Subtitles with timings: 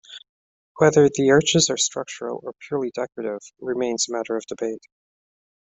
[0.77, 4.81] Whether the arches are structural or purely decorative remains a matter of debate.